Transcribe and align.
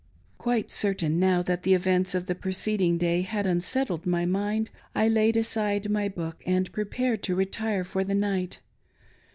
Quite 0.39 0.71
certain 0.71 1.19
now 1.19 1.43
that 1.43 1.61
the 1.61 1.75
events 1.75 2.15
of 2.15 2.25
the 2.25 2.33
preceding 2.33 2.97
day 2.97 3.21
had 3.21 3.45
unsettled 3.45 4.07
my 4.07 4.25
mind, 4.25 4.71
I 4.95 5.07
laid 5.07 5.37
aside 5.37 5.91
my 5.91 6.09
book 6.09 6.41
and 6.43 6.73
prepared 6.73 7.21
to 7.21 7.35
retire 7.35 7.83
for 7.83 8.03
the 8.03 8.15
night. 8.15 8.61